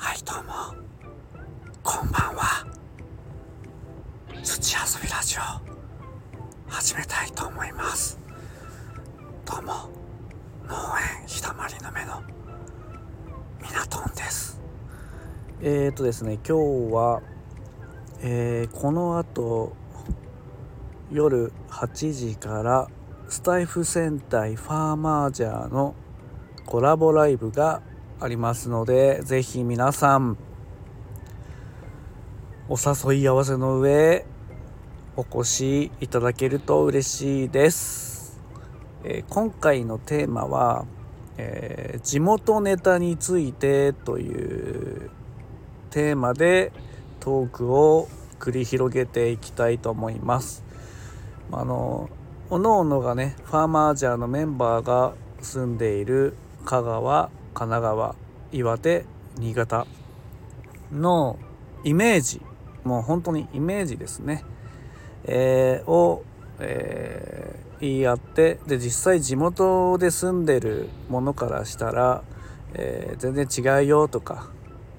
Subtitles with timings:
[0.00, 0.52] はいどうも。
[1.82, 2.64] こんばんは。
[4.44, 6.70] 土遊びラジオ。
[6.70, 8.16] 始めたいと思います。
[9.44, 9.72] どうも。
[10.68, 10.76] 農
[11.20, 12.22] 園ひだまりの目の。
[13.60, 14.60] みなとんです。
[15.62, 17.20] えーとですね今日は、
[18.20, 19.74] えー、この後
[21.10, 22.88] 夜8時から
[23.28, 25.96] スタイフ戦隊ファーマージャーの
[26.66, 27.82] コラボライブが
[28.20, 30.36] ありますのでぜひ皆さん
[32.68, 34.26] お誘い合わせの上
[35.16, 38.40] お越しいただけると嬉しいです、
[39.04, 40.84] えー、今回のテーマは、
[41.36, 45.10] えー、地元ネタについてという
[45.90, 46.72] テーマで
[47.20, 48.08] トークを
[48.40, 50.64] 繰り広げていきたいと思います。
[51.50, 52.10] あの
[52.50, 58.14] おのおのがねファーマージャーのメンバーが住んでいる香川神奈川
[58.52, 59.04] 岩手
[59.36, 59.84] 新潟
[60.92, 61.40] の
[61.82, 62.40] イメージ
[62.84, 64.44] もう本当にイメージですね
[65.24, 66.22] えー、を、
[66.60, 72.22] えー、言い合ってで実際地元で住んでるものからしたら、
[72.74, 74.50] えー、全然違うよとか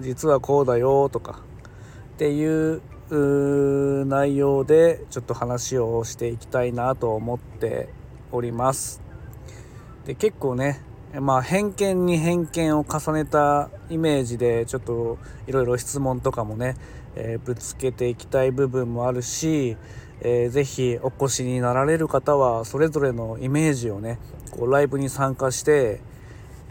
[0.00, 1.38] 実はこうだよとか
[2.14, 2.82] っていう
[4.06, 7.88] 内容でちょっと話をしていきたいなと思って
[8.32, 9.00] おります。
[10.04, 10.80] で結構ね
[11.18, 16.76] まあ偏見に偏見を重ねたイメージでちょっといろいろ質問とかもね、
[17.16, 19.76] えー、ぶつけていきたい部分もあるし、
[20.20, 24.18] えー、ぜひお越しになられる方はそれぞれのイメージをね
[24.52, 26.00] こうライブに参加して、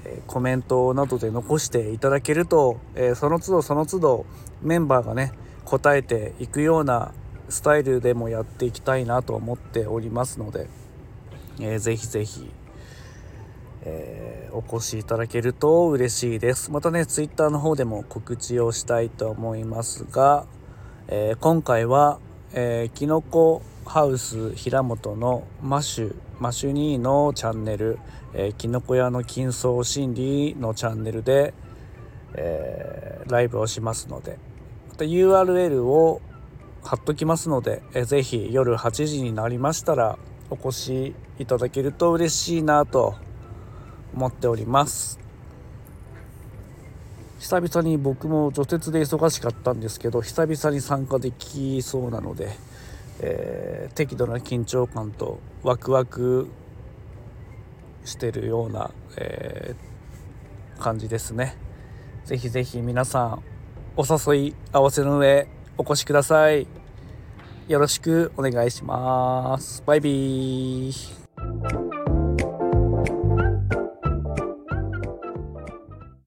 [0.05, 4.25] えー、コメントなどで残していただけると、えー、その都度その都度
[4.61, 5.33] メンバーがね
[5.65, 7.11] 答えていくような
[7.49, 10.67] スタイルでもやっていきたいなと思っておりますので、
[11.59, 12.49] えー、ぜひぜひ、
[13.83, 16.71] えー、お越しいただけると嬉しいです。
[16.71, 20.45] またね Twitter の方でも告知をしたいと思いますが、
[21.07, 22.19] えー、今回は
[22.51, 27.99] えー、きのこハウス平本のマシュマシュニーのチャンネル、
[28.33, 31.53] えー、きのこ屋の金層心理のチャンネルで、
[32.33, 34.39] えー、ライブをしますので
[34.89, 36.21] また URL を
[36.83, 40.17] 貼っときますので、えー、ぜひ夜8時になりましたら
[40.49, 43.15] お越しいただけると嬉しいなと
[44.13, 45.19] 思っております。
[47.39, 52.49] 久々に僕も除雪で忙しかったんですけど久々に参加できそうなので、
[53.21, 56.49] えー、適度な緊張感とワクワク
[58.03, 61.55] してるような、えー、感じですね。
[62.25, 63.43] ぜひぜひ皆さん
[63.95, 65.47] お誘い合わせの上
[65.77, 66.67] お越しください。
[67.69, 69.81] よろしくお願いします。
[69.85, 71.18] バイビー。